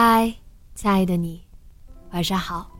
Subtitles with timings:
[0.00, 0.32] 嗨，
[0.76, 1.42] 亲爱的你，
[2.12, 2.70] 晚上好。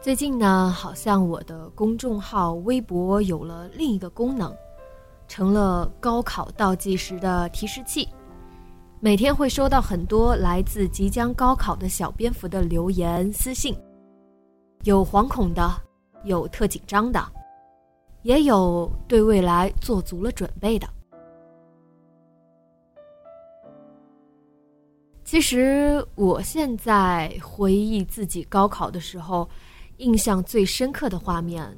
[0.00, 4.52] 最近呢，好像我的公众号微博有了另一个功能，
[5.28, 8.08] 成了高考倒计时的提示器。
[8.98, 13.80] 每天会收到很多来自即将高考的小蝙蝠的留言私信，
[14.82, 15.70] 有惶恐的，
[16.24, 17.24] 有特紧张的，
[18.22, 20.88] 也有对未来做足了准备的。
[25.32, 29.48] 其实我现在回忆自己高考的时候，
[29.96, 31.74] 印象最深刻的画面，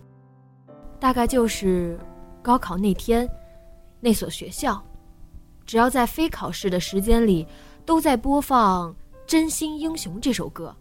[0.99, 1.97] 大概就是
[2.43, 3.31] 高考那天，
[4.01, 4.85] 那所学校，
[5.65, 7.47] 只要在非考试的时间里，
[7.87, 8.91] 都在播放
[9.25, 10.75] 《真心英雄》这首歌，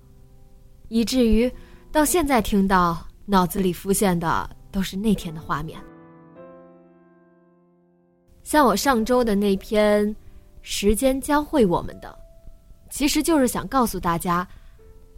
[0.87, 1.51] 以至于
[1.91, 5.79] 到现在听到，脑子里浮现的都是那天的画面。
[8.41, 10.07] 像我上周的那篇
[10.63, 12.09] 《时间教会我们的》。
[12.93, 14.47] 其实就是想告诉大家，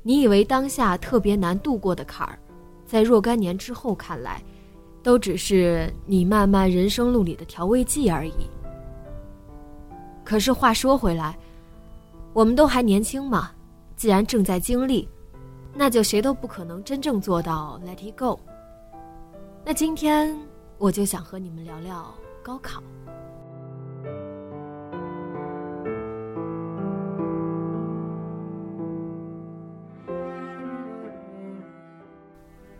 [0.02, 2.40] 你以为当下特别难度过的坎儿，
[2.86, 4.42] 在若干年之后看来，
[5.04, 8.50] 都只是你漫漫人生路里的调味剂而已。
[10.24, 11.38] 可是话说回来，
[12.32, 13.52] 我们都还年轻嘛，
[13.98, 15.06] 既然正在经历，
[15.74, 18.40] 那就谁都不可能真正做到 let it go。
[19.66, 20.34] 那今天
[20.78, 22.82] 我就想和你们聊聊高考。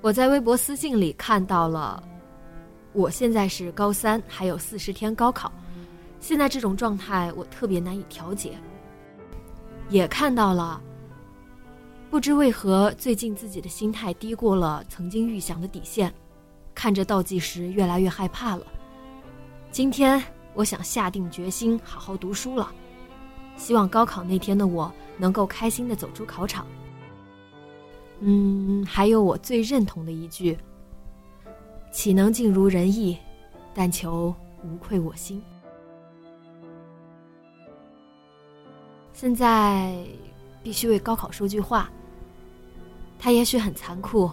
[0.06, 2.04] 我在微博私信里看到了，
[2.94, 5.52] 我现在是高三，还有四十天高考，
[6.20, 8.52] 现在这种状态我特别难以调节。
[9.90, 10.80] 也看到了，
[12.12, 16.14] 不知为何最近自己的心态低过了曾经预想的底线，
[16.76, 18.68] 看着倒计时越来越害怕了。
[19.72, 20.24] 今天
[20.54, 22.72] 我想下定决心好好读书了，
[23.58, 26.68] 希望高考那天的我能够开心的走出考场。
[28.20, 30.58] 嗯，还有我最认同的一句
[31.92, 33.18] ：“岂能尽如人意，
[33.74, 34.34] 但求
[34.64, 35.42] 无愧我心。”
[39.14, 39.98] 现在
[40.64, 41.90] 必须为高考说句话。
[43.18, 44.30] 它也许很残酷，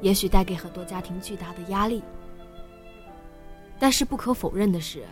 [0.00, 2.02] 也许带给很多家庭巨大的压力，
[3.78, 5.06] 但是不可否认的是，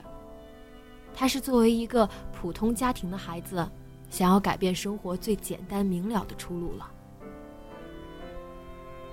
[1.15, 3.67] 它是作为一个普通家庭的孩子，
[4.11, 6.91] 想要改变生活最简单明了的出路了。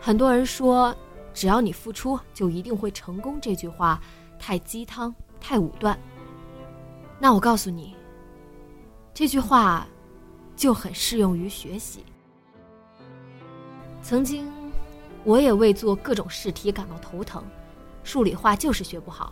[0.03, 0.94] 很多人说，
[1.31, 3.39] 只要你付出，就一定会成功。
[3.39, 4.01] 这句话
[4.39, 5.97] 太鸡汤，太武断。
[7.19, 7.95] 那我告诉你，
[9.13, 9.88] 这句话
[10.56, 12.03] 就很适用于学习。
[14.01, 14.51] 曾经，
[15.23, 17.44] 我也为做各种试题感到头疼，
[18.03, 19.31] 数理化就是学不好，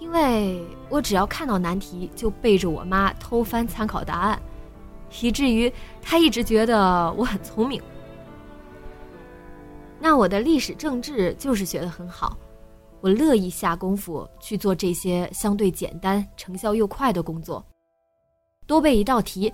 [0.00, 4.42] 因为我只要看到难题，就背着我妈偷翻参考答案，
[5.22, 5.72] 以至于
[6.02, 7.80] 她一直觉得我很聪明。
[9.98, 12.36] 那我的历史政治就是学得很好，
[13.00, 17.64] 我乐意下功夫去做这些相对简单、成效又快的工作。
[18.66, 19.52] 多背一道题，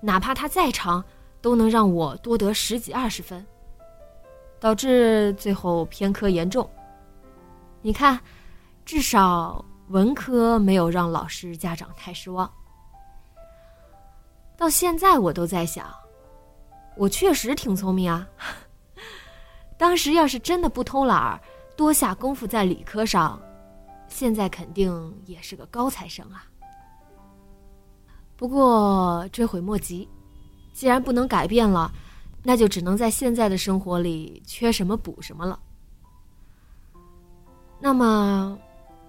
[0.00, 1.04] 哪怕它再长，
[1.40, 3.44] 都能让我多得十几二十分，
[4.60, 6.68] 导致最后偏科严重。
[7.80, 8.20] 你看，
[8.84, 12.50] 至少文科没有让老师、家长太失望。
[14.56, 15.86] 到现在我都在想，
[16.96, 18.28] 我确实挺聪明啊。
[19.78, 21.40] 当时要是真的不偷懒儿，
[21.76, 23.40] 多下功夫在理科上，
[24.08, 26.44] 现在肯定也是个高材生啊。
[28.36, 30.08] 不过追悔莫及，
[30.72, 31.90] 既然不能改变了，
[32.42, 35.58] 那就只能在现在的生活里缺什么补什么了。
[37.80, 38.58] 那么，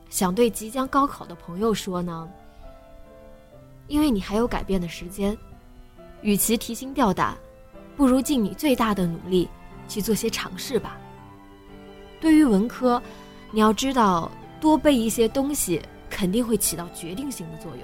[0.10, 2.30] 想对即将高考的朋友说呢，
[3.88, 5.36] 因为你还有改变的时间。
[6.22, 7.38] 与其提心吊胆，
[7.95, 9.50] 不如尽你最大的努力
[9.89, 10.97] 去做些尝试吧。
[12.21, 13.01] 对于文科，
[13.51, 14.31] 你要知道，
[14.62, 17.83] 多背一些东西肯定会起到决定性的作用。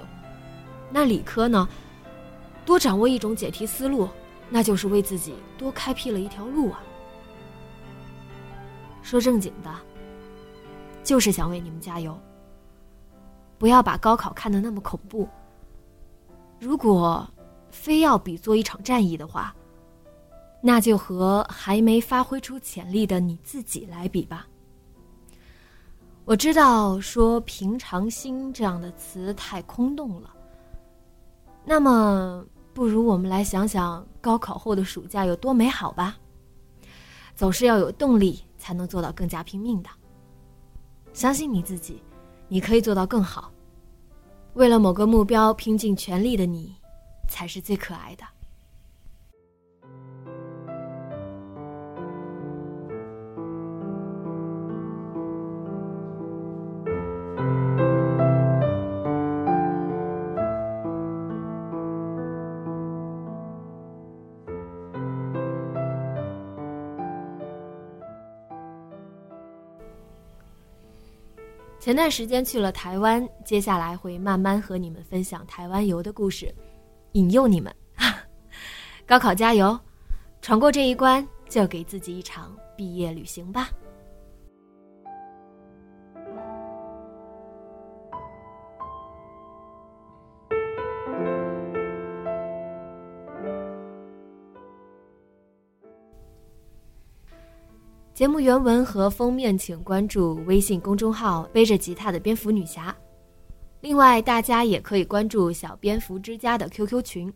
[0.90, 1.68] 那理科呢？
[2.64, 4.08] 多掌握一种解题思路，
[4.48, 6.82] 那就是为自己多开辟了一条路啊。
[9.02, 9.70] 说正经的，
[11.04, 12.18] 就是想为你们加油。
[13.56, 15.28] 不要把高考看得那么恐怖。
[16.58, 17.26] 如果
[17.70, 19.54] 非要比作一场战役的话，
[20.66, 24.48] 那就和还没发挥出潜力的你自己来比吧。
[26.24, 30.34] 我知道说“平常心”这样的词太空洞了。
[31.64, 36.16] 那么，不如我们来想想高考后的暑假有多美好吧。
[37.36, 39.90] 总是要有动力，才能做到更加拼命的。
[41.12, 42.02] 相信你自己，
[42.48, 43.52] 你可以做到更好。
[44.54, 46.74] 为了某个目标拼尽全力的你，
[47.28, 48.24] 才是最可爱的。
[71.86, 76.52] 前段时间去了台湾，接下来会慢慢和你们分享台湾游的故事，
[77.12, 77.72] 引诱你们。
[79.06, 79.78] 高考加油，
[80.42, 83.68] 闯过这一关，就给自己一场毕业旅行吧。
[98.16, 102.96] 节目原文和封面，请关注微信公众号“背着吉他的蝙蝠女侠”。
[103.82, 107.30] 另外，大家也可以关注小蝙蝠之家的 QQ 群：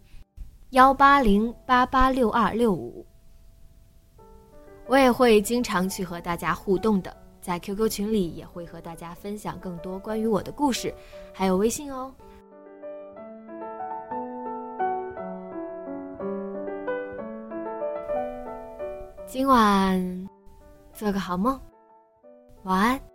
[0.71, 3.05] 幺八零八八六二六五。
[4.87, 10.94] 我也会经常去和大家互动的，在 QQ 群里也会和大家分享更多关于我的故事，
[11.31, 12.11] 还有微信哦。
[19.27, 20.40] 今晚。
[20.93, 21.61] 做个好梦，
[22.65, 23.10] 晚安。